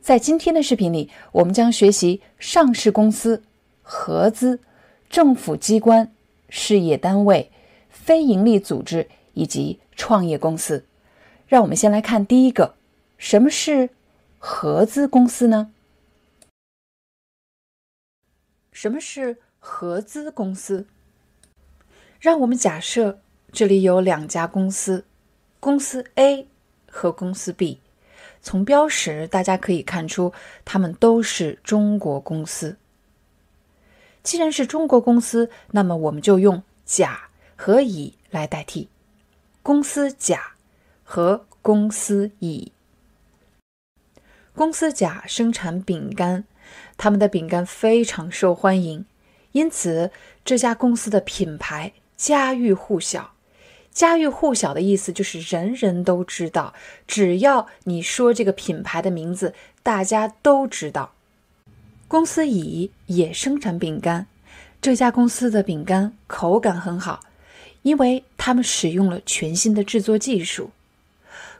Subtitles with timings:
[0.00, 3.42] 在今天的视频里，我们将学习上市公司、
[3.82, 4.58] 合资、
[5.10, 6.10] 政府机关、
[6.48, 7.50] 事业单位、
[7.90, 10.86] 非营利组织以及创业公司。
[11.46, 12.76] 让我们先来看第一个，
[13.18, 13.90] 什么是
[14.38, 15.70] 合资公司呢？
[18.72, 20.86] 什么是合资公司？
[22.18, 23.20] 让我们假设
[23.52, 25.04] 这里有两家公司，
[25.58, 26.48] 公司 A
[26.90, 27.80] 和公司 B。
[28.42, 30.32] 从标识大家可以看出，
[30.64, 32.76] 他们都是中国公司。
[34.22, 38.88] 既然是中国公司，那么我们就用甲和乙来代替，
[39.62, 40.54] 公司甲
[41.04, 42.72] 和公司乙。
[44.54, 46.44] 公司甲生产饼干，
[46.96, 49.06] 他们的饼干非常受欢迎，
[49.52, 50.10] 因此
[50.44, 53.32] 这家公司的品牌家喻户晓。
[53.92, 56.72] 家喻户晓的意思就是人人都知道，
[57.06, 59.52] 只要你说这个品牌的名字，
[59.82, 61.12] 大家都知道。
[62.06, 64.26] 公司乙也生产饼干，
[64.80, 67.20] 这家公司的饼干口感很好，
[67.82, 70.70] 因为他们使用了全新的制作技术。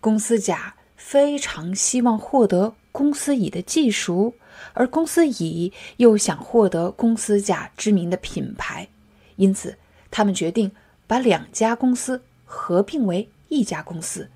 [0.00, 4.34] 公司甲非常希望获得公司乙的技术，
[4.72, 8.88] 而公司乙又想获得公司甲知名的品牌，
[9.36, 9.76] 因此
[10.10, 10.72] 他们决定。
[11.06, 14.28] 把两家公司合并为一家公司，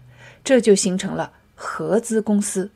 [0.45, 2.71] 这就形成了合资公司。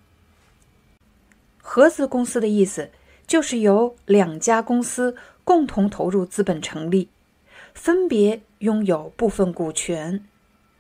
[1.63, 2.91] 合资公司的意思
[3.27, 7.09] 就是由两家公司共同投入资本成立，
[7.73, 10.25] 分别拥有部分股权，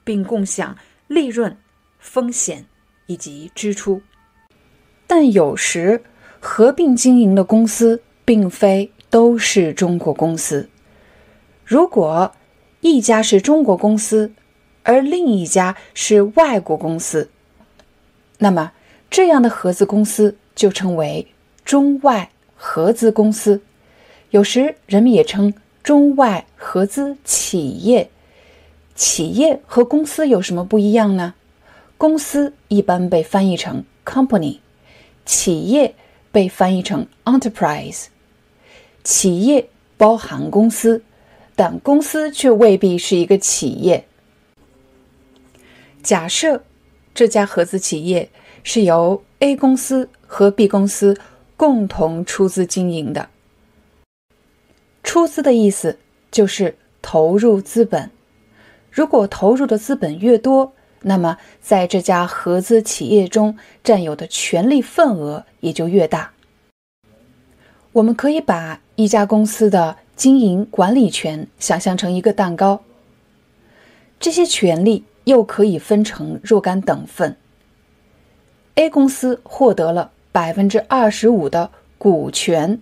[0.02, 0.76] 并共享
[1.06, 1.56] 利润、
[1.98, 2.66] 风险
[3.06, 4.02] 以及支出。
[5.06, 6.02] 但有时
[6.40, 10.68] 合并经营的公司并非都是中国公司，
[11.64, 12.34] 如果。
[12.84, 14.30] 一家是中国公司，
[14.82, 17.30] 而另一家是外国公司，
[18.36, 18.72] 那么
[19.10, 21.26] 这样的合资公司就称为
[21.64, 23.62] 中外合资公司。
[24.28, 28.10] 有时人们也称中外合资企业。
[28.94, 31.32] 企业和公司有什么不一样呢？
[31.96, 34.58] 公司一般被翻译成 company，
[35.24, 35.94] 企业
[36.30, 38.08] 被翻译成 enterprise。
[39.02, 41.02] 企业包含公司。
[41.56, 44.04] 但公司却未必是一个企业。
[46.02, 46.64] 假设
[47.14, 48.28] 这家合资企业
[48.62, 51.16] 是由 A 公司和 B 公司
[51.56, 53.28] 共同出资经营的，
[55.02, 55.98] 出资的意思
[56.30, 58.10] 就是投入资本。
[58.90, 60.72] 如果投入的资本越多，
[61.02, 66.32] 那么在这家合资企业中占有的权利份额也就越大。
[67.92, 69.98] 我们可以把一家公司的。
[70.16, 72.82] 经营管理权想象成一个蛋糕，
[74.20, 77.36] 这些权利又可以分成若干等份。
[78.76, 82.80] A 公司获得了百分之二十五的股权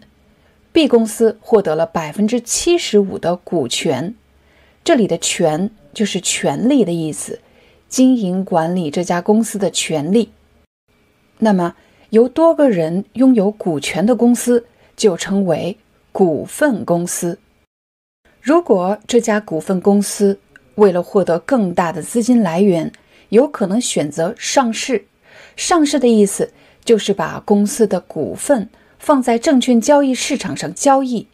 [0.73, 4.15] ，B 公司获得了百分之七十五的股权。
[4.85, 7.41] 这里的“权”就是权利的意思，
[7.89, 10.33] 经营管理这家公司的权利。
[11.39, 11.77] 那么，
[12.11, 15.79] 由多个人拥有股权的公司就称为。
[16.13, 17.39] 股份公司，
[18.43, 20.39] 如果这家股份公司
[20.75, 22.93] 为了获得更大的资金来源，
[23.31, 25.07] 有可能选择上市。
[25.57, 26.53] 上市的意思
[26.85, 28.69] 就是把公司的股份
[28.99, 31.29] 放在证券交易市场上交易，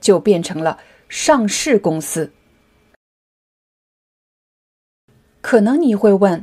[0.00, 2.32] 就变成了上市公司。
[5.42, 6.42] 可能你会问，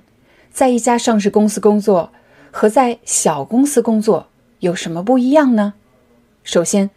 [0.51, 2.11] 在一家上市公司工作
[2.51, 4.27] 和在小公司工作
[4.59, 5.73] 有什么不一样呢？
[6.43, 6.89] 首先，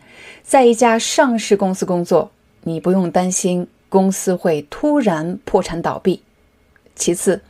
[0.42, 2.30] 在一家上市公司工作，
[2.62, 6.22] 你不用担心公司会突然破产倒闭。
[6.94, 7.42] 其次，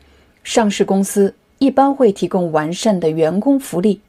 [0.42, 4.00] 上市公司一般会提供完善的员工福利。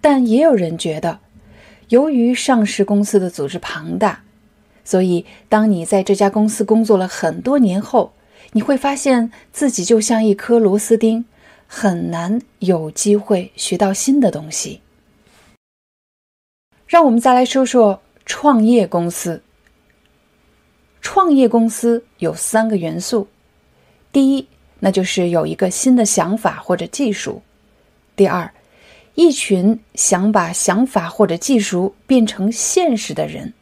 [0.00, 1.20] 但也有人觉得，
[1.88, 4.24] 由于上市公司的组织庞大，
[4.84, 8.12] 所以当你在这家公司工作了很多年后，
[8.52, 11.24] 你会发现自己就像一颗螺丝钉，
[11.66, 14.80] 很难有机会学到新的东西。
[16.86, 19.42] 让我们再来说说创业公司。
[21.00, 23.28] 创业公司有三个元素：
[24.12, 24.46] 第一，
[24.80, 27.42] 那就是有一个新的想法或者技术；
[28.14, 28.52] 第二，
[29.14, 33.52] 一群想把想法或者技术变成现实的人；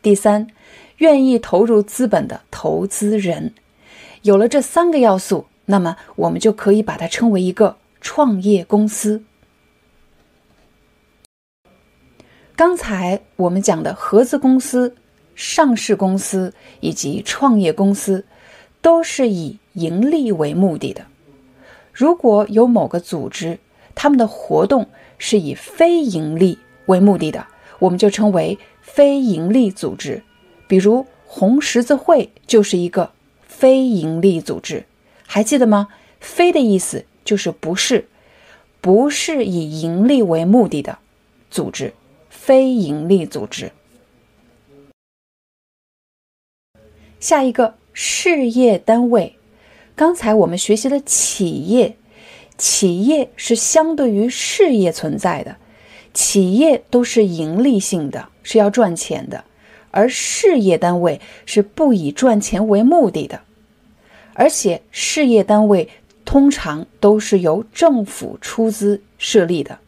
[0.00, 0.48] 第三，
[0.98, 3.54] 愿意投入资本的投资人。
[4.22, 9.24] 有了这三个要素，那么我们就可以把它称为一个创业公司。
[12.54, 14.94] 刚才我们讲的合资公司、
[15.34, 18.26] 上市公司以及创业公司，
[18.82, 21.06] 都是以盈利为目的的。
[21.94, 23.58] 如果有某个组织，
[23.94, 27.46] 他们的活动是以非盈利为目的的，
[27.78, 30.22] 我们就称为非盈利组织。
[30.68, 33.12] 比如红十字会就是一个
[33.46, 34.84] 非盈利组织，
[35.26, 35.88] 还记得吗
[36.20, 38.06] ？“非”的意思就是不是，
[38.82, 40.98] 不是以盈利为目的的
[41.50, 41.94] 组织。
[42.32, 43.70] 非盈利组织。
[47.20, 49.36] 下一个事业单位，
[49.94, 51.96] 刚才我们学习了企业，
[52.56, 55.56] 企业是相对于事业存在的，
[56.12, 59.44] 企业都是盈利性的，是要赚钱的，
[59.92, 63.42] 而事业单位是不以赚钱为目的的，
[64.34, 65.88] 而且事业单位
[66.24, 69.78] 通常都是由政府出资设立的。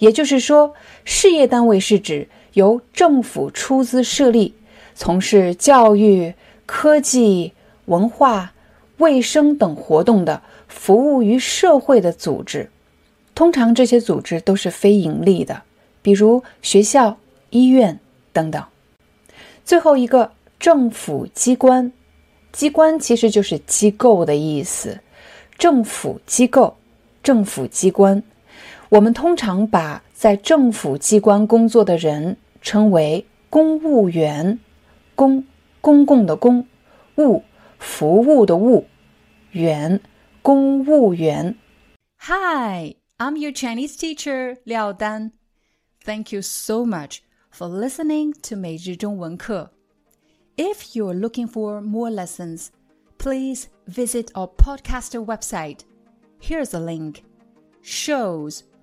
[0.00, 0.74] 也就是说，
[1.04, 4.54] 事业单位是指由政府出资设立、
[4.94, 6.34] 从事教育、
[6.66, 7.52] 科技、
[7.84, 8.52] 文化、
[8.96, 12.70] 卫生等活动的、服务于社会的组织。
[13.34, 15.62] 通常这些组织都是非盈利的，
[16.00, 17.18] 比如学校、
[17.50, 18.00] 医院
[18.32, 18.64] 等等。
[19.64, 21.92] 最后一个，政府机关，
[22.52, 24.98] 机关其实就是机构的意思。
[25.58, 26.78] 政府机构、
[27.22, 28.22] 政府机关。
[28.89, 34.59] 我们通常把在政府机关工作的人称为公务员，
[35.15, 35.45] 公
[35.81, 36.67] 公共的公，
[37.17, 37.43] 务
[37.77, 38.85] 服务的务，
[39.51, 40.01] 员
[40.41, 41.55] 公务员。
[42.19, 45.31] Hi, I'm your Chinese teacher Liao Dan.
[46.03, 47.19] Thank you so much
[47.51, 49.71] for listening to 每日中文课.
[50.55, 52.67] If you're looking for more lessons,
[53.17, 55.79] please visit our podcaster website.
[56.39, 57.23] Here's a link.
[57.81, 58.61] Shows